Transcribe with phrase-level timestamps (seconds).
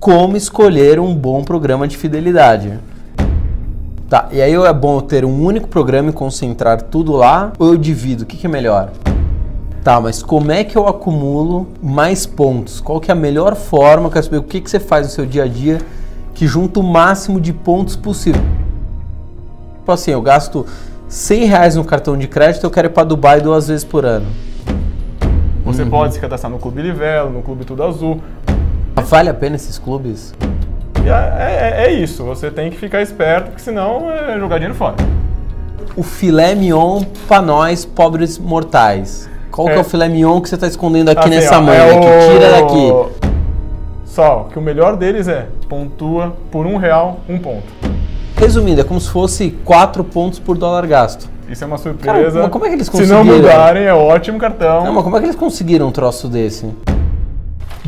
[0.00, 2.78] como escolher um bom programa de fidelidade.
[4.08, 7.68] Tá, e aí é bom eu ter um único programa e concentrar tudo lá ou
[7.68, 8.22] eu divido?
[8.22, 8.90] O que, que é melhor?
[9.84, 12.80] Tá, mas como é que eu acumulo mais pontos?
[12.80, 14.10] Qual que é a melhor forma?
[14.10, 15.78] Quero saber o que, que você faz no seu dia a dia
[16.34, 18.42] que junta o máximo de pontos possível.
[19.78, 20.64] Tipo assim, eu gasto
[21.08, 24.26] 100 reais no cartão de crédito, eu quero ir para Dubai duas vezes por ano.
[25.64, 25.90] Você uhum.
[25.90, 28.20] pode se cadastrar no Clube Livelo, no Clube Tudo Azul.
[29.08, 30.34] Vale a pena esses clubes?
[31.02, 34.96] É, é, é, isso, você tem que ficar esperto, porque senão é jogar dinheiro fora.
[35.96, 39.26] O filé mignon para nós, pobres mortais.
[39.50, 39.72] Qual é.
[39.72, 41.72] que é o filé mignon que você está escondendo aqui assim, nessa manga?
[41.72, 43.28] É que tira daqui.
[44.04, 47.64] Só que o melhor deles é pontua por um real, um ponto.
[48.36, 51.30] Resumindo, é como se fosse quatro pontos por dólar gasto.
[51.48, 52.30] Isso é uma surpresa.
[52.30, 53.22] Cara, mas como é que eles conseguiram?
[53.22, 54.84] Se não mudarem, é ótimo cartão.
[54.84, 56.66] Não, mas como é que eles conseguiram um troço desse?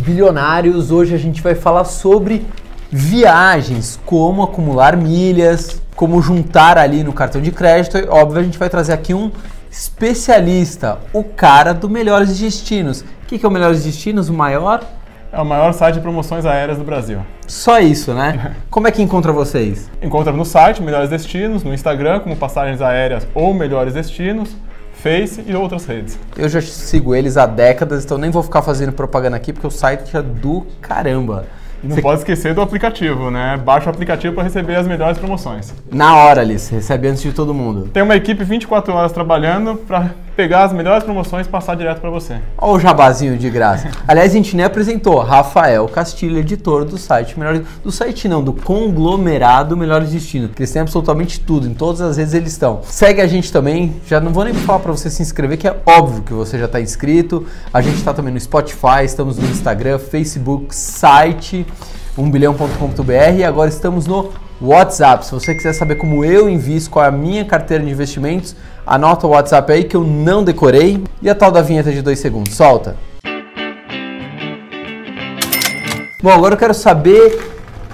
[0.01, 2.47] Bilionários, hoje a gente vai falar sobre
[2.91, 7.99] viagens, como acumular milhas, como juntar ali no cartão de crédito.
[7.99, 9.30] E, óbvio, a gente vai trazer aqui um
[9.71, 13.02] especialista, o cara do Melhores Destinos.
[13.02, 14.29] O que, que é o Melhores Destinos?
[14.29, 14.83] O maior?
[15.33, 17.21] É o maior site de promoções aéreas do Brasil.
[17.46, 18.57] Só isso, né?
[18.69, 19.89] Como é que encontra vocês?
[20.02, 24.57] Encontra no site Melhores Destinos, no Instagram como Passagens Aéreas ou Melhores Destinos,
[25.02, 26.18] Face e outras redes.
[26.37, 29.70] Eu já sigo eles há décadas, então nem vou ficar fazendo propaganda aqui porque o
[29.70, 31.46] site é do caramba.
[31.82, 32.02] E não Você...
[32.02, 33.56] pode esquecer do aplicativo, né?
[33.56, 35.73] Baixa o aplicativo para receber as melhores promoções.
[35.90, 37.88] Na hora, Alice, recebe antes de todo mundo.
[37.88, 40.10] Tem uma equipe 24 horas trabalhando para
[40.41, 42.38] pegar as melhores promoções e passar direto para você.
[42.57, 43.91] Olha o jabazinho de graça.
[44.09, 47.60] Aliás, a gente nem apresentou Rafael Castilho, editor do site Melhores...
[47.85, 50.49] Do site não, do conglomerado Melhores Destinos.
[50.57, 52.80] Eles têm absolutamente tudo, em todas as redes eles estão.
[52.85, 55.77] Segue a gente também, já não vou nem falar para você se inscrever, que é
[55.85, 57.46] óbvio que você já está inscrito.
[57.71, 61.66] A gente está também no Spotify, estamos no Instagram, Facebook, site
[62.16, 64.31] 1bilhão.com.br e agora estamos no
[64.61, 65.25] WhatsApp.
[65.25, 68.55] Se você quiser saber como eu invisto, qual é a minha carteira de investimentos,
[68.87, 71.03] anota o WhatsApp aí que eu não decorei.
[71.23, 72.97] E a tal da vinheta de dois segundos, solta.
[76.23, 77.41] Bom, agora eu quero saber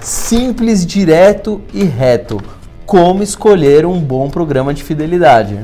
[0.01, 2.41] simples, direto e reto.
[2.85, 5.59] Como escolher um bom programa de fidelidade?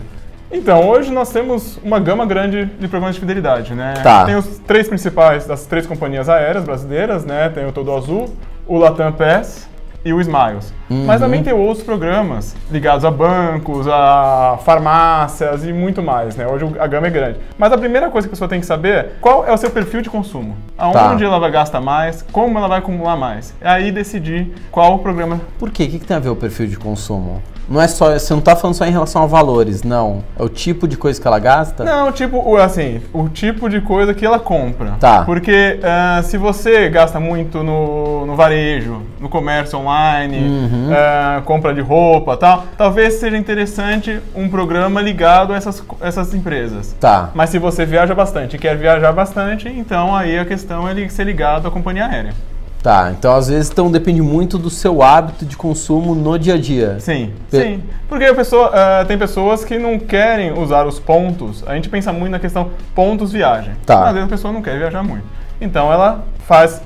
[0.52, 3.96] Então, hoje nós temos uma gama grande de programas de fidelidade, né?
[4.04, 4.26] Tá.
[4.26, 7.50] Tem os três principais das três companhias aéreas brasileiras, né?
[7.50, 8.30] Tem o Todo Azul,
[8.68, 9.68] o Latam Pass
[10.06, 10.74] e o Smiles.
[10.90, 11.06] Uhum.
[11.06, 16.48] Mas também tem outros programas ligados a bancos, a farmácias e muito mais, né?
[16.48, 17.40] Hoje a gama é grande.
[17.58, 19.70] Mas a primeira coisa que a pessoa tem que saber é qual é o seu
[19.70, 20.56] perfil de consumo.
[20.78, 21.26] Aonde tá.
[21.26, 23.54] ela vai gastar mais, como ela vai acumular mais.
[23.62, 25.40] É aí decidir qual o programa.
[25.58, 25.84] Por quê?
[25.86, 27.42] O que, que tem a ver o perfil de consumo?
[27.68, 30.24] Não é só, você não está falando só em relação a valores, não.
[30.38, 31.84] É o tipo de coisa que ela gasta?
[31.84, 34.94] Não, tipo, assim, o tipo de coisa que ela compra.
[35.00, 35.24] Tá.
[35.24, 40.90] Porque uh, se você gasta muito no, no varejo, no comércio online, uhum.
[40.90, 46.96] uh, compra de roupa tal, talvez seja interessante um programa ligado a essas, essas empresas.
[47.00, 47.30] Tá.
[47.34, 51.26] Mas se você viaja bastante e quer viajar bastante, então aí a questão é ser
[51.26, 52.34] ligado à companhia aérea.
[52.84, 56.58] Tá, então às vezes então, depende muito do seu hábito de consumo no dia a
[56.58, 57.00] dia.
[57.00, 57.84] Sim, Pe sim.
[58.10, 61.64] Porque a pessoa, uh, tem pessoas que não querem usar os pontos.
[61.66, 63.74] A gente pensa muito na questão pontos viagem.
[63.86, 64.08] Tá.
[64.08, 65.24] Às vezes a pessoa não quer viajar muito.
[65.62, 66.82] Então ela faz,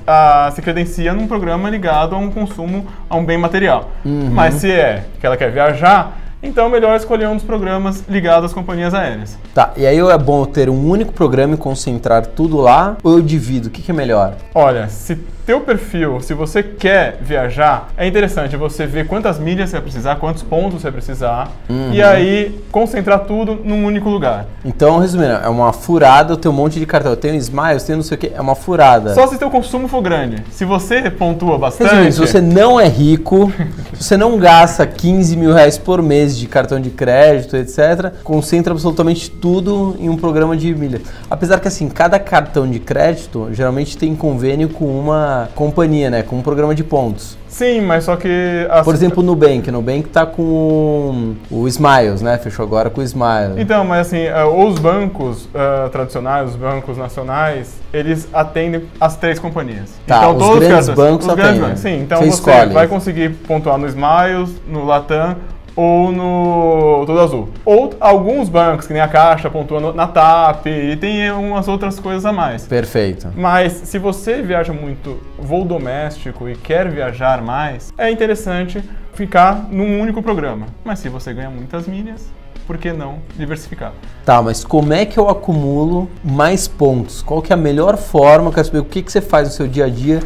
[0.52, 3.90] se credencia num programa ligado a um consumo, a um bem material.
[4.04, 4.30] Uhum.
[4.30, 8.46] Mas se é que ela quer viajar, então é melhor escolher um dos programas ligados
[8.46, 9.36] às companhias aéreas.
[9.52, 13.20] Tá, e aí é bom ter um único programa e concentrar tudo lá ou eu
[13.20, 13.66] divido?
[13.66, 14.36] O que, que é melhor?
[14.54, 19.76] Olha, se teu perfil, se você quer viajar, é interessante você ver quantas milhas você
[19.76, 21.90] vai precisar, quantos pontos você vai precisar, uhum.
[21.90, 24.44] e aí concentrar tudo num único lugar.
[24.62, 27.96] Então, resumindo, é uma furada, eu tenho um monte de cartão, eu tenho Smiles, tenho
[27.96, 29.14] não sei o que, é uma furada.
[29.14, 30.44] Só se teu consumo for grande.
[30.50, 31.92] Se você pontua bastante...
[31.92, 33.50] Resumindo, se você não é rico,
[33.96, 38.74] se você não gasta 15 mil reais por mês de cartão de crédito, etc., concentra
[38.74, 41.00] absolutamente tudo em um programa de milhas.
[41.30, 46.22] Apesar que, assim, cada cartão de crédito geralmente tem convênio com uma companhia, né?
[46.22, 47.36] Com um programa de pontos.
[47.48, 48.66] Sim, mas só que...
[48.70, 48.84] As...
[48.84, 49.68] Por exemplo, o Nubank.
[49.68, 52.38] O Nubank tá com o Smiles, né?
[52.38, 53.56] Fechou agora com o Smiles.
[53.56, 59.38] Então, mas assim, uh, os bancos uh, tradicionais, os bancos nacionais, eles atendem as três
[59.38, 59.90] companhias.
[60.06, 61.44] Tá, então, os todos grandes bancos os atendem.
[61.44, 65.36] Grandes bancos, sim, então você, você vai conseguir pontuar no Smiles, no Latam
[65.78, 67.48] ou no Todo Azul.
[67.64, 72.26] Ou alguns bancos, que nem a Caixa, pontuam na TAP e tem umas outras coisas
[72.26, 72.66] a mais.
[72.66, 73.28] Perfeito.
[73.36, 78.82] Mas se você viaja muito voo doméstico e quer viajar mais, é interessante
[79.14, 80.66] ficar num único programa.
[80.84, 82.26] Mas se você ganha muitas milhas,
[82.66, 83.92] por que não diversificar?
[84.24, 87.22] Tá, mas como é que eu acumulo mais pontos?
[87.22, 88.52] Qual que é a melhor forma?
[88.52, 90.20] Quero saber o que, que você faz no seu dia a dia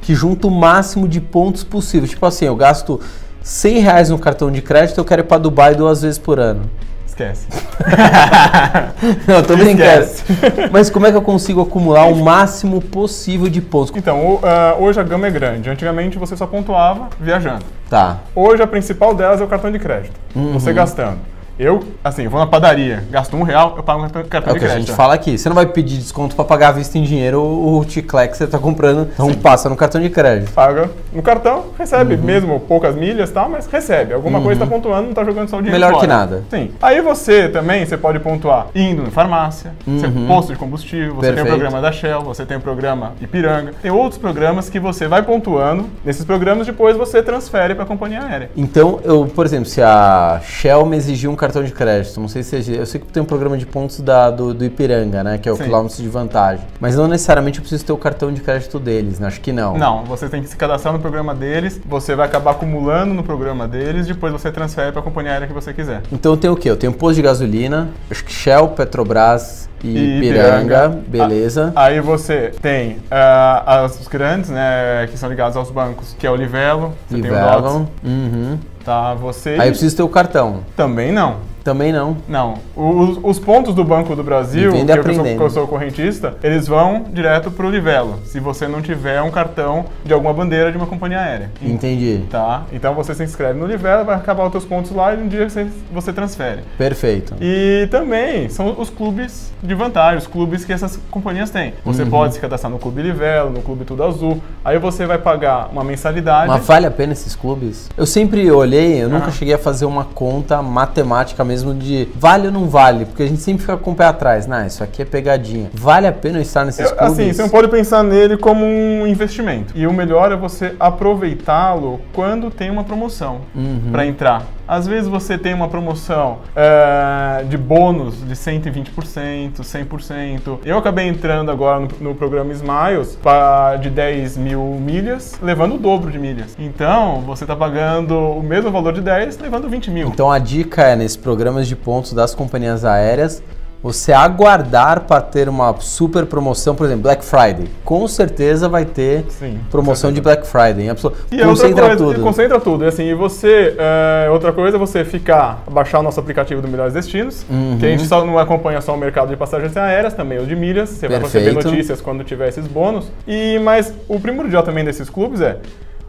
[0.00, 2.08] que junta o máximo de pontos possível.
[2.08, 3.00] Tipo assim, eu gasto
[3.44, 6.62] 100 reais no cartão de crédito, eu quero ir para Dubai duas vezes por ano.
[7.06, 7.46] Esquece.
[9.28, 10.02] Não, tô brincando.
[10.04, 10.70] Esquece.
[10.72, 13.92] Mas como é que eu consigo acumular o máximo possível de pontos?
[13.94, 15.68] Então, ah, hoje a gama é grande.
[15.68, 17.62] Antigamente você só pontuava viajando.
[17.88, 18.18] Tá.
[18.34, 20.18] Hoje a principal delas é o cartão de crédito.
[20.54, 20.76] Você Uhum.
[20.76, 21.18] gastando.
[21.58, 24.54] Eu, assim, vou na padaria, gasto um real, eu pago um cartão, cartão É o
[24.54, 24.86] de que a crédito.
[24.88, 25.38] gente fala aqui.
[25.38, 28.46] Você não vai pedir desconto para pagar à vista em dinheiro o chiclete que você
[28.46, 29.08] tá comprando.
[29.12, 30.50] Então passa no cartão de crédito.
[30.52, 32.22] Paga no cartão, recebe, Uhum.
[32.22, 34.12] mesmo poucas milhas e tal, mas recebe.
[34.14, 36.00] Alguma coisa tá pontuando, não tá jogando só o dinheiro Melhor fora.
[36.00, 36.42] que nada.
[36.50, 36.70] Sim.
[36.82, 41.30] Aí você também, você pode pontuar indo na farmácia, você posto de combustível, você tem
[41.30, 41.34] Uhum.
[41.34, 41.46] Perfeito.
[41.46, 43.72] o programa da Shell, você tem o programa Ipiranga.
[43.80, 45.86] Tem outros programas que você vai pontuando.
[46.04, 48.50] Nesses programas, depois você transfere para a companhia aérea.
[48.56, 52.42] Então, eu, por exemplo, se a Shell me exigir um cartão de crédito, não sei
[52.42, 55.46] se eu sei que tem um programa de pontos da, do, do Ipiranga, né, que
[55.48, 55.64] é o Sim.
[55.64, 59.26] quilômetro de vantagem, mas não necessariamente eu preciso ter o cartão de crédito deles, né?
[59.26, 59.76] Acho que não.
[59.76, 63.68] Não, você tem que se cadastrar no programa deles, você vai acabar acumulando no programa
[63.68, 66.02] deles, depois você transfere para a companhia aérea que você quiser.
[66.10, 66.70] Então eu tenho o quê?
[66.70, 70.54] Eu tenho posto de gasolina, acho que Shell, Petrobras e, Ipiranga,
[70.86, 70.88] Ipiranga.
[71.06, 71.72] beleza.
[71.76, 76.30] Aí você tem ah, as- os grandes, né, que são ligados aos bancos, que é
[76.30, 77.90] o Livelo, você tem o Dots, Livelo.
[78.02, 78.58] Uhum.
[78.84, 79.14] Tá?
[79.14, 80.60] Você Aí eu preciso ter o cartão.
[80.76, 81.53] também não.
[81.64, 82.16] Também não.
[82.28, 82.54] Não.
[82.76, 87.06] Os, os pontos do Banco do Brasil, que eu, sou, eu sou correntista, eles vão
[87.10, 91.20] direto pro Livelo, se você não tiver um cartão de alguma bandeira de uma companhia
[91.20, 91.50] aérea.
[91.62, 92.20] Entendi.
[92.30, 92.64] Tá?
[92.70, 95.48] Então você se inscreve no Livelo, vai acabar os teus pontos lá e um dia
[95.48, 96.60] você, você transfere.
[96.76, 97.34] Perfeito.
[97.40, 101.72] E também são os clubes de vantagem, os clubes que essas companhias têm.
[101.82, 102.10] Você Uhum.
[102.10, 104.38] pode se cadastrar no Clube Livelo, no Clube Tudo Azul.
[104.62, 106.48] Aí você vai pagar uma mensalidade.
[106.48, 107.88] Mas vale a pena esses clubes?
[107.96, 109.30] Eu sempre olhei, eu nunca Ah.
[109.30, 113.40] cheguei a fazer uma conta matemática mesmo de vale ou não vale, porque a gente
[113.40, 114.46] sempre fica com o pé atrás.
[114.46, 115.70] Não, isso aqui é pegadinha.
[115.72, 117.12] Vale a pena estar nesses Eu- clubes?
[117.18, 119.72] assim, você não pode pensar nele como um investimento.
[119.76, 123.90] E o melhor é você aproveitá-lo quando tem uma promoção Uhum.
[123.92, 124.42] para entrar.
[124.66, 130.58] Às vezes você tem uma promoção é, de bônus de 120%, 100%.
[130.64, 135.78] Eu acabei entrando agora no, no programa Smiles pra, de 10 mil milhas, levando o
[135.78, 136.56] dobro de milhas.
[136.58, 140.08] Então, você está pagando o mesmo valor de 10, levando 20 mil.
[140.08, 143.42] Então a dica é, nesses programas de pontos das companhias aéreas,
[143.84, 147.68] você aguardar para ter uma super promoção, por exemplo, Black Friday.
[147.84, 150.88] Com certeza vai ter Sim, promoção de Black Friday.
[150.88, 152.18] A pessoa E é concentra coisa, tudo.
[152.18, 152.84] e concentra tudo.
[152.84, 156.66] E assim, e você, é, outra coisa é você ficar, baixar o nosso aplicativo do
[156.68, 157.76] Melhores Destinos, Uhum.
[157.78, 160.56] que a gente só não acompanha só o mercado de passagens aéreas, também o de
[160.56, 160.88] milhas.
[160.88, 161.68] Você vai receber Perfeito.
[161.70, 163.12] notícias quando tiver esses bônus.
[163.28, 165.58] E mas o primordial também desses clubes é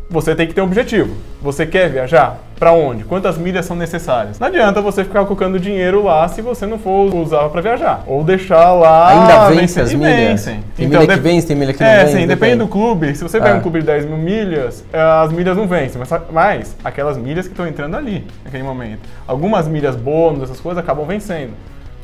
[0.09, 1.15] você tem que ter um objetivo.
[1.41, 2.37] Você quer viajar?
[2.57, 3.03] Para onde?
[3.03, 4.39] Quantas milhas são necessárias?
[4.39, 8.03] Não adianta você ficar colocando dinheiro lá se você não for usar para viajar.
[8.07, 9.09] Ou deixar lá.
[9.09, 10.15] Ainda vence as milhas?
[10.15, 10.63] vencem.
[10.77, 12.57] Tem milha que dep- vence, tem milha que não é, vence, sim, depende depende.
[12.59, 13.13] do clube.
[13.15, 13.57] Se você pega Ah.
[13.57, 17.45] um clube de 10 mil milhas, eh, as milhas não vencem, mas, mas aquelas milhas
[17.45, 19.01] que estão entrando ali, naquele momento.
[19.27, 21.51] Algumas milhas bônus, essas coisas, acabam vencendo.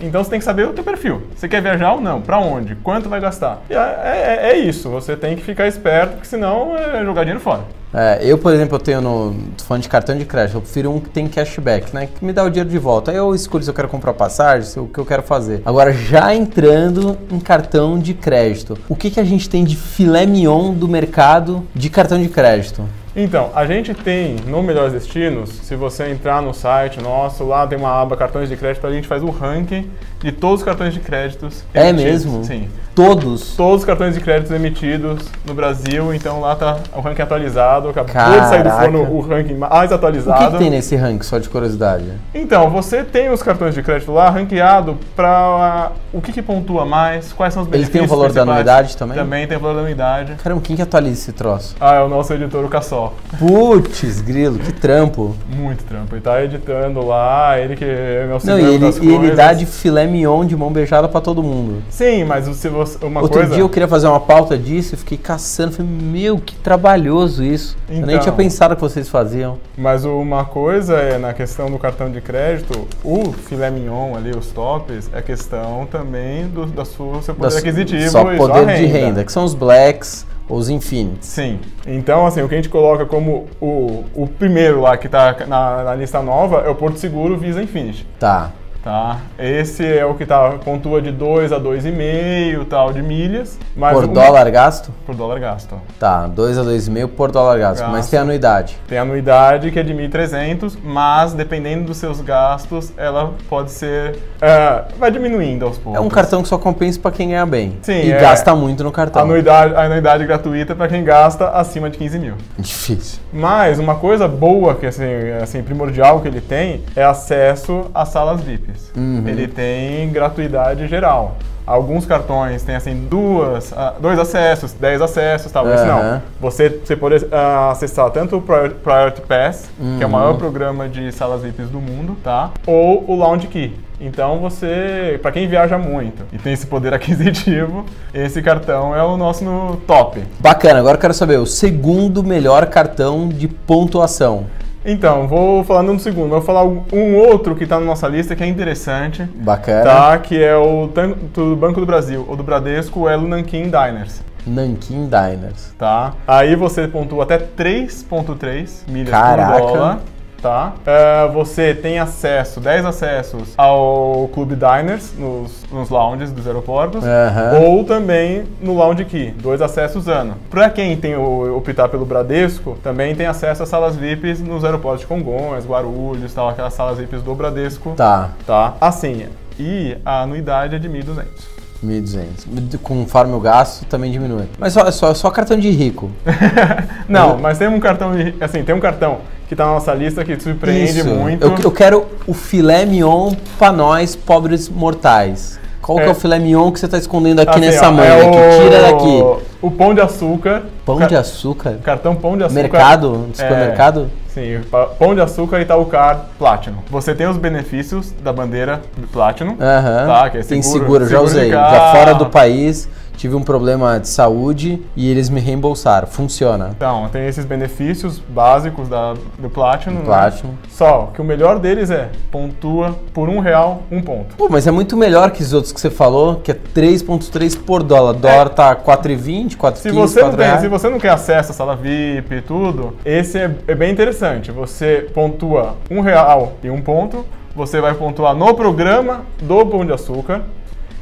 [0.02, 1.22] Então você tem que saber o teu perfil.
[1.36, 2.22] Você quer viajar ou não?
[2.22, 2.76] Pra onde?
[2.76, 3.62] Quanto vai gastar?
[3.70, 4.90] E é, é- é isso.
[4.90, 7.62] Você tem que ficar esperto, porque senão é jogar dinheiro fora.
[7.94, 9.36] É, eu, por exemplo, eu tenho no.
[9.58, 12.08] tô falando de cartão de crédito, eu prefiro um que tem cashback, né?
[12.08, 13.12] Que me dá o dinheiro de volta.
[13.12, 15.62] Aí eu escolho se eu quero comprar passagem, se o que eu quero fazer.
[15.66, 20.26] Agora, já entrando em cartão de crédito, o que, que a gente tem de filé
[20.26, 22.84] mignon do mercado de cartão de crédito?
[23.14, 27.78] Então, a gente tem no Melhores Destinos, se você entrar no site nosso, lá tem
[27.78, 29.92] uma aba cartões de crédito, a gente faz um ranking
[30.22, 31.64] de todos os cartões de créditos.
[31.74, 32.44] É mesmo?
[32.44, 32.68] Sim.
[32.94, 33.56] Todos.
[33.56, 37.88] Todos os cartões de créditos emitidos no Brasil, então lá tá o ranking atualizado.
[37.88, 38.82] Acabou de sair do Caraca.
[38.84, 40.46] forno o ranking mais O atualizado.
[40.46, 42.04] que, que tem nesse ranking, só de curiosidade?
[42.36, 47.32] Então, você tem os cartões de crédito lá ranqueado para o que, que pontua mais,
[47.32, 49.18] quais são os Eles têm o benefícios valor da anuidade também?
[49.18, 50.34] Também tem o valor da anuidade.
[50.44, 51.76] Caramba, quem que atualiza esse troço?
[51.80, 53.14] Ah, é o nosso editor, o Cassol.
[53.40, 55.34] Putz, grilo, que trampo.
[55.48, 56.14] Muito trampo.
[56.14, 59.66] Ele tá editando lá, ele que é meu Não, e ele, e ele dá de
[59.66, 61.82] filé mignon de mão beijada pra todo mundo.
[61.90, 63.54] Sim, mas se você, uma Outro coisa...
[63.54, 65.72] dia eu queria fazer uma pauta disso e fiquei caçando.
[65.72, 67.78] Falei, meu, que trabalhoso isso.
[67.90, 68.20] eu nem Então.
[68.20, 69.58] tinha pensado que vocês faziam.
[69.78, 74.48] Mas uma coisa é, na questão do cartão de crédito, o filé mignon ali, os
[74.48, 78.86] tops, é questão também do da sua, seu poder Da- aquisitivo Só poder sua de
[78.86, 81.28] renda, que são os blacks ou os infinites.
[81.30, 81.60] Sim.
[81.88, 85.84] Então, assim, o que a gente coloca como o, o primeiro lá que tá na,
[85.84, 88.06] na lista nova é o Porto Seguro Visa Infinity.
[88.20, 88.52] Tá.
[88.84, 89.20] Tá?
[89.38, 93.60] Esse é o que tá, pontua de 2 a 2,5 tal de milhas.
[93.76, 94.92] Mas Por um- dólar gasto?
[95.06, 95.76] Por dólar gasto.
[96.00, 97.84] Tá, 2 a 2,5 por dólar gasto.
[97.84, 98.10] Mas Gasto.
[98.10, 98.78] tem anuidade.
[98.88, 104.18] Tem anuidade que é de 1.300, mas dependendo dos seus gastos, ela pode ser.
[104.42, 106.02] é, vai diminuindo aos poucos.
[106.02, 107.78] É um cartão que só compensa pra quem ganha bem.
[107.84, 108.20] Sim, e é.
[108.20, 109.22] gasta muito no cartão.
[109.22, 112.34] Anuidade, anuidade gratuita para quem gasta acima de 15 mil.
[112.58, 113.20] Difícil.
[113.32, 115.04] Mas uma coisa boa, que assim,
[115.42, 118.92] assim, primordial que ele tem, é acesso às salas VIPs.
[118.96, 119.24] Uhum.
[119.28, 121.38] Ele tem gratuidade geral.
[121.66, 125.72] Alguns cartões têm assim duas, ah, dois acessos, dez acessos, tal.
[125.72, 126.14] Esse Aham.
[126.16, 126.22] não.
[126.42, 130.16] Você, você pode ah, acessar tanto o Prior- Priority Pass, que é o Uhum.
[130.18, 132.50] maior programa de salas VIPs do mundo, tá?
[132.66, 133.76] Ou o Lounge Key.
[134.04, 139.16] Então você, para quem viaja muito e tem esse poder aquisitivo, esse cartão é o
[139.16, 140.24] nosso no top.
[140.40, 144.46] Bacana, agora eu quero saber o segundo melhor cartão de pontuação.
[144.84, 148.44] Então, vou falando no segundo, vou falar um outro que está na nossa lista que
[148.44, 149.84] é interessante, Bacana.
[149.84, 150.18] tá?
[150.18, 154.22] Que é o tanto do Banco do Brasil ou do Bradesco, é o Nankin Diners,
[154.46, 155.74] Nankin Diners.
[155.78, 156.14] tá?
[156.28, 159.52] Aí você pontua até 3.3 milhas Caraca.
[159.52, 160.00] por dólar.
[160.42, 160.74] Tá?
[160.86, 167.04] É, você tem acesso, 10 acessos ao Clube Diners nos, nos lounges dos aeroportos.
[167.04, 167.60] Aham.
[167.60, 170.36] Ou também no Lounge Key, dois acessos ano.
[170.50, 175.02] Para quem tem o optar pelo Bradesco, também tem acesso às salas VIPs nos aeroportos
[175.02, 177.92] de Congonhas, Guarulhos, tal, aquelas salas VIPs do Bradesco.
[177.96, 178.74] Tá, Tá?
[178.82, 179.28] Assim,
[179.60, 181.61] e a anuidade é de 1.200.
[181.84, 182.78] 1.200.
[182.82, 184.46] Conforme o gasto, também diminui.
[184.58, 186.12] Mas só, só, só cartão de rico.
[187.08, 190.24] Não, mas tem um cartão, de- assim, tem um cartão que tá na nossa lista
[190.24, 191.10] que surpreende Isso.
[191.10, 191.44] muito.
[191.44, 195.60] Eu, eu quero o filé mignon pra nós, pobres mortais.
[195.82, 196.12] Qual que é É.
[196.12, 198.08] o filé mignon que você tá escondendo aqui Assim, nessa ó, manga?
[198.08, 199.24] é Que tira daqui.
[199.62, 200.64] O pão de açúcar.
[200.86, 201.78] Pão de açúcar?
[201.84, 202.62] Cartão pão de açúcar.
[202.62, 203.26] Mercado?
[203.32, 204.12] É, Supermercado?
[204.28, 206.78] sim, pa- pão de açúcar Itaúcar Platinum.
[206.90, 209.56] Você tem os benefícios da bandeira Platinum.
[209.60, 210.08] Aham.
[210.08, 211.50] Tá, que é Tem seguro- seguro, já usei.
[211.50, 216.08] Já fora do país, tive um problema de saúde e eles me reembolsaram.
[216.08, 216.72] Funciona.
[216.76, 220.00] Então, tem esses benefícios básicos da, do Platinum.
[220.00, 220.06] né?
[220.06, 220.54] Platinum.
[220.70, 224.36] Só que o melhor deles é pontua por um real, um ponto.
[224.36, 227.84] Pô, mas é muito melhor que os outros que você falou, que é 3.3 por
[227.84, 228.14] dólar.
[228.14, 230.62] Dólar tá 4,20, 4,15, Se você, não 4 tem, reais.
[230.62, 234.52] se você não quer acesso à sala VIP e tudo, esse é, é bem interessante.
[234.52, 237.26] Você pontua um real e um ponto,
[237.56, 240.42] você vai pontuar no programa do Pão de Açúcar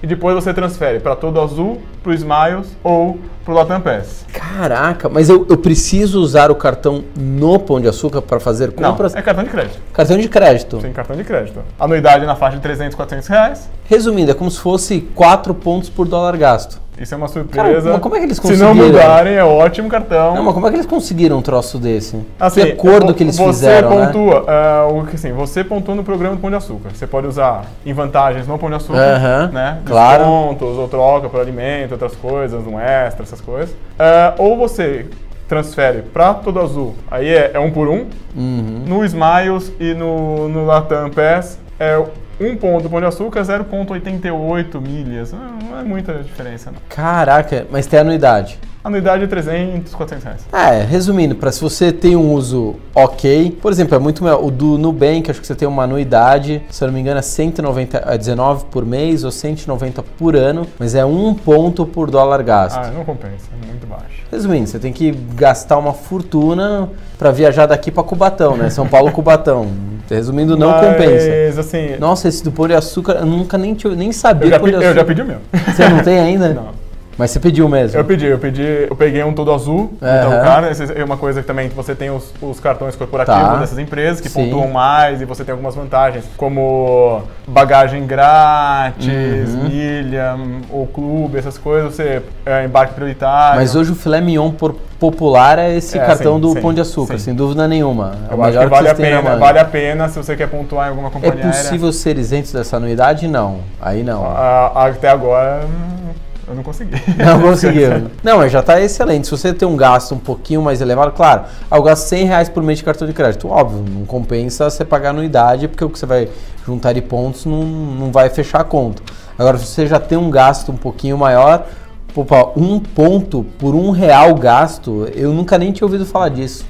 [0.02, 4.26] e depois você transfere para Todo Azul, para o Smiles ou para o Latam Pass.
[4.32, 8.92] Caraca, mas eu, eu preciso usar o cartão no Pão de Açúcar para fazer Não,
[8.92, 9.16] compras?
[9.16, 9.80] é cartão de crédito.
[9.94, 10.78] Cartão de crédito.
[10.78, 11.60] Tem cartão de crédito.
[11.80, 13.70] Anuidade na faixa de 300, 400 reais.
[13.86, 16.80] Resumindo, é como se fosse 4 pontos por dólar gasto.
[17.00, 17.90] Isso é uma surpresa.
[17.90, 18.88] Cara, como é que eles Se não conseguiram?
[18.88, 20.36] mudarem, é ótimo cartão.
[20.36, 22.20] Não, mas como é que eles conseguiram um troço desse?
[22.38, 24.06] Assim, que acordo que eles você fizeram, né?
[24.08, 24.46] pontua,
[24.92, 26.90] o que assim, você pontua no programa do Pão de Açúcar.
[26.94, 29.80] Você pode usar em vantagens no Pão de Açúcar, Aham, né?
[29.86, 30.24] claro.
[30.24, 33.74] Descontos, ou troca por alimento, outras coisas, um extra, essas coisas.
[33.98, 35.06] Ah, ou você
[35.48, 38.06] transfere para Todo Azul, aí é, é um por um.
[38.36, 38.84] Uhum.
[38.86, 41.98] No Smiles e no, no Latam Pass é
[42.40, 45.34] um ponto do Pão de Açúcar, 0,88 milhas.
[45.34, 46.80] Ah, Não é muita diferença, não.
[46.90, 48.60] Caraca, mas tem anuidade.
[48.82, 50.42] Anuidade é 300, 400 reais.
[50.54, 54.42] É, resumindo, para se você tem um uso ok, por exemplo, é muito melhor.
[54.44, 57.22] O do Nubank, acho que você tem uma anuidade, se eu não me engano, é
[57.22, 62.42] 190, é 19 por mês ou 190 por ano, mas é um ponto por dólar
[62.42, 62.78] gasto.
[62.78, 64.06] Ah, não compensa, é muito baixo.
[64.32, 68.70] Resumindo, você tem que gastar uma fortuna para viajar daqui para Cubatão, né?
[68.70, 69.68] São Paulo Cubatão.
[70.10, 71.60] Resumindo, não Mas, compensa.
[71.60, 74.62] assim, Nossa, esse do Pão de Açúcar, eu nunca nem, nem sabia eu já, do
[74.62, 75.38] Pão de pe- eu já pedi o meu.
[75.68, 76.50] Você não tem ainda?
[76.54, 76.79] Não.
[77.20, 78.00] Mas você pediu mesmo.
[78.00, 80.18] Eu pedi, eu pedi, eu peguei um todo azul, Aham.
[80.20, 83.58] então, cara, é uma coisa que também que você tem os, os cartões corporativos Tá.
[83.58, 84.46] dessas empresas que Sim.
[84.46, 89.64] pontuam mais e você tem algumas vantagens, como bagagem grátis, Uhum.
[89.64, 90.38] milha,
[90.70, 93.60] o clube, essas coisas, você é, embarque prioritário.
[93.60, 96.74] Mas hoje o filé mignon por popular é esse É, cartão sim, do sim, Pão
[96.74, 97.26] de Açúcar, sim.
[97.26, 98.14] sem dúvida nenhuma.
[98.30, 100.16] É o eu acho melhor que vale a têm na pena, vale a pena se
[100.18, 101.52] você quer pontuar em alguma É companhia aérea.
[101.52, 103.28] possível ser isento dessa anuidade?
[103.28, 103.58] Não.
[103.82, 104.26] Aí não.
[104.26, 106.14] Ah, até agora hum,
[106.50, 106.92] eu não consegui.
[107.24, 108.10] Não conseguiu.
[108.24, 109.26] Não, mas já tá excelente.
[109.26, 112.64] Se você tem um gasto um pouquinho mais elevado, claro, eu gasto 100 reais por
[112.64, 113.48] mês de cartão de crédito.
[113.48, 116.28] Óbvio, não compensa você pagar anuidade, porque o que você vai
[116.66, 119.02] juntar de pontos não, não vai fechar a conta.
[119.38, 121.68] Agora, se você já tem um gasto um pouquinho maior,
[122.16, 126.66] opa, um ponto por um real gasto, eu nunca nem tinha ouvido falar disso.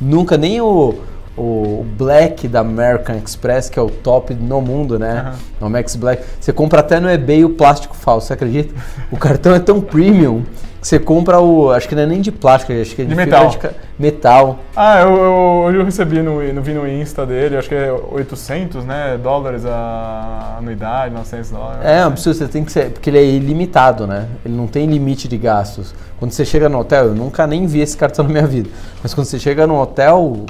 [0.00, 0.94] Nunca, nem o,
[1.38, 5.32] o Black da American Express, que é o top no mundo, né?
[5.60, 5.62] Uhum.
[5.62, 6.22] O Amex Black.
[6.40, 8.74] Você compra até no eBay o plástico falso, você acredita?
[9.10, 10.42] O cartão é tão premium
[10.80, 11.70] que você compra o.
[11.70, 13.48] Acho que não é nem de plástico, acho que é de, De metal.
[13.50, 13.58] de
[13.98, 14.58] metal.
[14.76, 15.32] Ah, eu, eu,
[15.66, 19.64] hoje eu recebi no, no, vi no Insta dele, acho que é 800 né, dólares
[19.66, 21.84] a anuidade, 900 dólares.
[21.84, 22.90] É, um absurdo, você tem que ser.
[22.90, 24.28] Porque ele é ilimitado, né?
[24.44, 25.94] Ele não tem limite de gastos.
[26.18, 28.68] Quando você chega no hotel, eu nunca nem vi esse cartão na minha vida.
[29.02, 30.46] Mas quando você chega no hotel,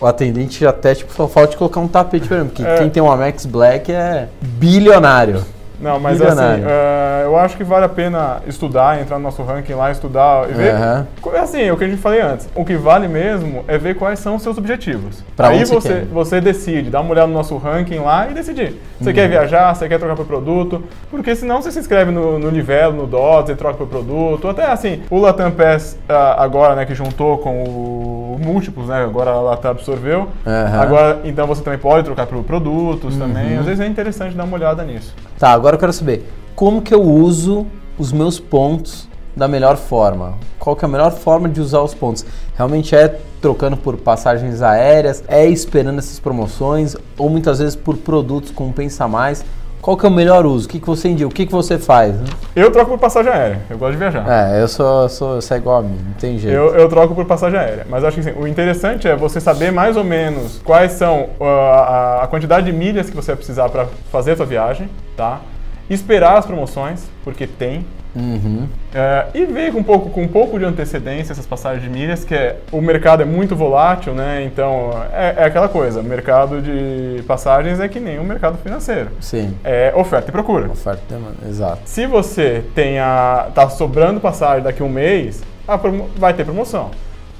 [0.00, 2.46] o atendente já até, tipo, só falta de colocar um tapete pra mim.
[2.46, 2.76] Porque É.
[2.78, 5.44] quem tem um Amex Black é bilionário.
[5.80, 6.64] Não, mas assim, Milionário.
[6.68, 10.52] eh, eu acho que vale a pena estudar, entrar no nosso ranking lá, estudar e
[10.52, 10.74] ver.
[11.22, 12.46] Co- Assim, é o que a gente falei antes.
[12.54, 15.24] O que vale mesmo é ver quais são os seus objetivos.
[15.34, 18.78] Pra Aí você você, você decide, dá uma olhada no nosso ranking lá e decidir.
[19.00, 22.50] Você quer viajar, você quer trocar por produto, porque senão você se inscreve no, no
[22.50, 24.48] Livelo, no Dots e troca por produto.
[24.48, 29.30] Até assim, o Latam Pass ah, agora, né, que juntou com o Múltiplos, né, agora
[29.30, 30.28] a Latam absorveu.
[30.46, 30.80] Aham.
[30.80, 33.58] Agora, então você também pode trocar por produtos também.
[33.58, 35.14] Às vezes é interessante dar uma olhada nisso.
[35.38, 37.66] Tá, agora eu quero saber como que eu uso
[37.98, 40.34] os meus pontos da melhor forma.
[40.58, 42.24] Qual que é a melhor forma de usar os pontos?
[42.56, 48.50] Realmente é trocando por passagens aéreas, é esperando essas promoções ou muitas vezes por produtos
[48.50, 49.44] com pensa mais.
[49.80, 50.66] Qual que é o melhor uso?
[50.66, 51.26] O que, que você indica?
[51.26, 52.14] O que, que você faz?
[52.14, 52.24] né?
[52.54, 54.26] Eu troco por passagem aérea, eu gosto de viajar.
[54.28, 56.54] É, eu sou, sou, você é igual a mim, não tem jeito.
[56.54, 57.86] Eu, eu troco por passagem aérea.
[57.88, 61.44] Mas acho que assim, o interessante é você saber mais ou menos quais são uh,
[61.44, 65.40] a, a quantidade de milhas que você vai precisar para fazer a sua viagem, tá?
[65.88, 67.86] Esperar as promoções, porque tem.
[68.14, 68.66] Uhum.
[68.94, 72.24] É, e ver com um, pouco, com um pouco de antecedência essas passagens de milhas,
[72.24, 74.42] que é, o mercado é muito volátil, né?
[74.44, 79.10] Então é, é aquela coisa, o mercado de passagens é que nem o mercado financeiro.
[79.20, 79.54] Sim.
[79.64, 80.68] É oferta e procura.
[80.68, 81.82] Oferta e demanda, exato.
[81.84, 85.76] Se você tem a, tá sobrando passagem daqui a um mês, a
[86.16, 86.90] vai ter promoção.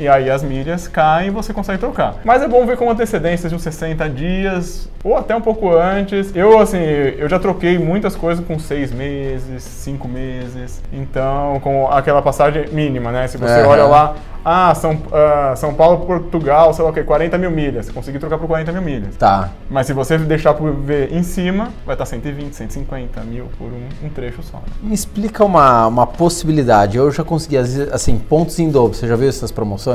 [0.00, 2.14] E aí as milhas caem e você consegue trocar.
[2.24, 6.34] Mas é bom ver com antecedência de uns 60 dias ou até um pouco antes.
[6.34, 10.82] Eu, assim, eu já troquei muitas coisas com seis meses, cinco meses.
[10.90, 13.28] Então, com aquela passagem mínima, né?
[13.28, 13.68] Se você Aham.
[13.68, 14.14] olha lá,
[14.44, 17.90] ah São, ah, São Paulo, Portugal, sei lá o que, 40 mil milhas.
[17.90, 19.16] Consegui trocar por 40 mil milhas.
[19.16, 19.50] Tá.
[19.68, 24.06] Mas se você deixar por ver em cima, vai estar 120, 150 mil por um,
[24.06, 24.58] um trecho só.
[24.58, 24.64] Né?
[24.82, 26.96] Me explica uma, uma possibilidade.
[26.96, 27.56] Eu já consegui,
[27.92, 28.96] assim, pontos em dobro.
[28.96, 29.89] Você já viu essas promoções?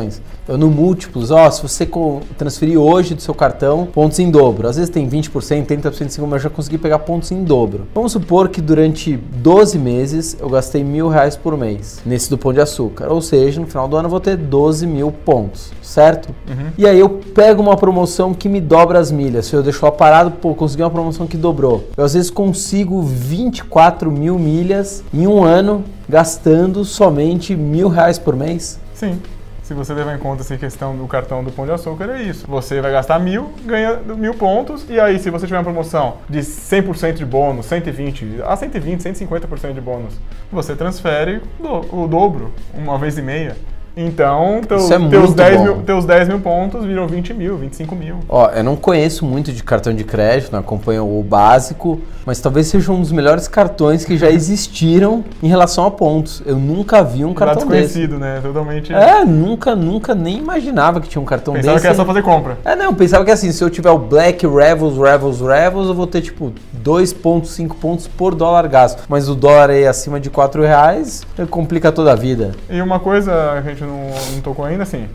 [0.48, 1.90] Eu no múltiplos, ó, se você
[2.38, 4.68] transferir hoje do seu cartão, pontos em dobro.
[4.68, 7.88] Às vezes tem 20%, 30% de desconto, mas eu já consegui pegar pontos em dobro.
[7.96, 12.54] Vamos supor que durante 12 meses eu gastei mil reais por mês nesse do Pão
[12.54, 13.12] de Açúcar.
[13.12, 16.34] Ou seja, no final do ano eu vou ter 12 mil pontos, certo?
[16.78, 19.48] E aí eu pego uma promoção que me dobra as milhas.
[19.48, 21.90] Se eu deixo lá parado, pô, consegui uma promoção que dobrou.
[21.98, 28.36] Eu às vezes consigo 24 mil milhas em um ano gastando somente mil reais por
[28.36, 28.80] mês.
[28.94, 29.20] Sim.
[29.66, 32.46] Se você levar em conta essa questão do cartão do Pão de Açúcar, é isso.
[32.48, 36.38] Você vai gastar mil, ganha mil pontos, e aí se você tiver uma promoção de
[36.42, 40.20] 100% de bônus, 120, a 120, 150% de bônus,
[40.52, 43.58] você transfere o dobro, uma vez e meia.
[43.98, 45.64] Então, teus, Isso é teus, muito 10 bom.
[45.64, 48.16] mil, teus 10 mil pontos viram 20 mil, 25 mil.
[48.28, 52.68] Ó, eu não conheço muito de cartão de crédito, não acompanho o básico, mas talvez
[52.68, 56.42] seja um dos melhores cartões que já existiram em relação a pontos.
[56.46, 57.84] Eu nunca vi um cartão desse.
[57.84, 58.40] desconhecido, né?
[58.42, 58.94] Totalmente.
[58.94, 61.84] É, nunca, nunca nem imaginava que tinha um cartão Pensava desse.
[61.84, 62.58] que era só fazer compra.
[62.66, 65.94] É, não, eu pensava que assim, se eu tiver o Black Revels, Revels, Revels, eu
[65.94, 66.52] vou ter tipo
[66.84, 69.04] 2,5 pontos por dólar gasto.
[69.08, 72.52] Mas o dólar aí acima de 4 reais complica toda a vida.
[72.70, 75.08] E uma coisa gente não, não tocou ainda, assim,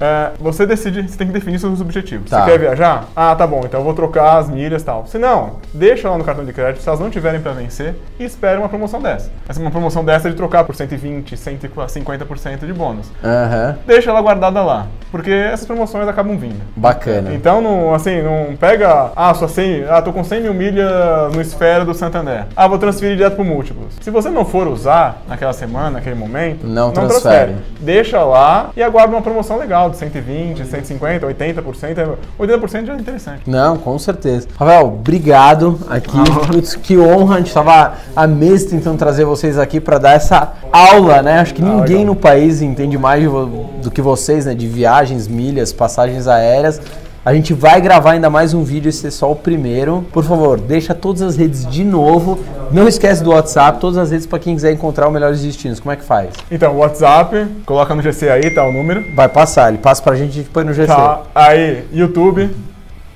[0.00, 2.30] é, você decide, você tem que definir seus objetivos.
[2.30, 2.44] Tá.
[2.44, 3.04] Você quer viajar?
[3.16, 5.06] Ah, tá bom, então eu vou trocar as milhas e tal.
[5.06, 8.24] Se não, deixa lá no cartão de crédito, se elas não tiverem para vencer, e
[8.24, 9.30] espere uma promoção dessa.
[9.48, 13.10] Essa é uma promoção dessa de trocar por 120, 150% de bônus.
[13.24, 16.60] Aham, Deixa ela guardada lá, porque essas promoções acabam vindo.
[16.76, 17.32] bacana.
[17.34, 20.88] Então, não, assim, não pega, ah, só 100, ah, tô com 100 mil milhas
[21.34, 22.46] no esfera do Santander.
[22.56, 23.94] Ah, vou transferir direto pro múltiplos.
[24.00, 27.56] Se você não for usar naquela semana, naquele momento, Não transfere.
[27.80, 32.16] Deixa lá e aguarda uma promoção legal de 120, 150, 80%.
[32.38, 33.42] 80% já é interessante.
[33.46, 34.48] Não, com certeza.
[34.58, 36.18] Rafael, obrigado aqui.
[36.46, 37.36] Putz, que honra.
[37.36, 41.38] A gente estava há meses tentando trazer vocês aqui para dar essa aula, né?
[41.40, 42.14] Acho que ninguém legal.
[42.14, 44.54] no país entende mais do que vocês, né?
[44.54, 46.80] De viagens, milhas, passagens aéreas.
[47.28, 50.02] A gente vai gravar ainda mais um vídeo, esse é só o primeiro.
[50.10, 52.42] Por favor, deixa todas as redes de novo.
[52.72, 55.78] Não esquece do WhatsApp, todas as redes para quem quiser encontrar os melhores destinos.
[55.78, 56.30] Como é que faz?
[56.50, 59.04] Então, WhatsApp, coloca no GC aí, tá o número.
[59.14, 60.86] Vai passar, ele passa pra gente, a gente põe no GC.
[60.86, 62.48] Tá, aí, YouTube,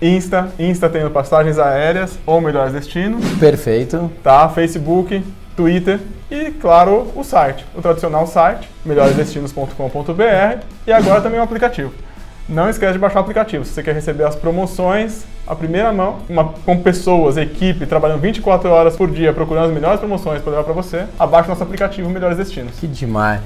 [0.02, 3.24] Insta, Insta tem passagens aéreas ou melhores destinos.
[3.40, 4.10] Perfeito.
[4.22, 4.46] tá?
[4.50, 5.24] Facebook,
[5.56, 5.98] Twitter
[6.30, 11.94] e, claro, o site, o tradicional site, melhoresdestinos.com.br e agora também o aplicativo.
[12.48, 13.64] Não esquece de baixar o aplicativo.
[13.64, 18.68] Se você quer receber as promoções, a primeira mão, uma, com pessoas, equipe, trabalhando 24
[18.68, 22.36] horas por dia procurando as melhores promoções para levar para você, abaixe nosso aplicativo Melhores
[22.36, 22.78] Destinos.
[22.78, 23.40] Que demais.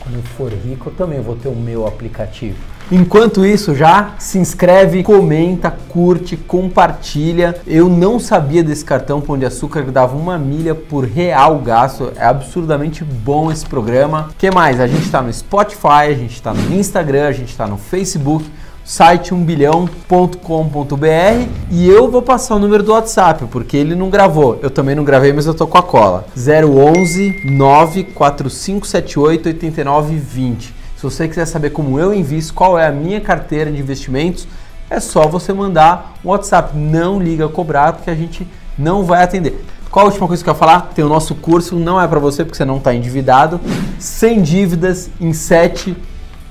[0.00, 2.56] Quando eu for rico, eu também vou ter o meu aplicativo.
[2.90, 7.54] Enquanto isso, já se inscreve, comenta, curte, compartilha.
[7.66, 12.10] Eu não sabia desse cartão Pão de Açúcar que dava uma milha por real gasto.
[12.16, 14.30] É absurdamente bom esse programa.
[14.38, 14.80] que mais?
[14.80, 18.46] A gente está no Spotify, a gente está no Instagram, a gente está no Facebook
[18.88, 24.58] site 1bilhão.com.br e eu vou passar o número do WhatsApp, porque ele não gravou.
[24.62, 26.24] Eu também não gravei, mas eu tô com a cola.
[26.34, 30.77] 011 94578 8920.
[30.98, 34.48] Se você quiser saber como eu invisto, qual é a minha carteira de investimentos,
[34.90, 36.76] é só você mandar um WhatsApp.
[36.76, 38.44] Não liga a cobrar, porque a gente
[38.76, 39.64] não vai atender.
[39.92, 40.90] Qual a última coisa que eu ia falar?
[40.96, 43.60] Tem o nosso curso, não é para você porque você não está endividado.
[43.96, 45.96] Sem dívidas em 7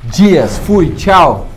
[0.05, 0.57] dias.
[0.59, 1.47] Fui, tchau!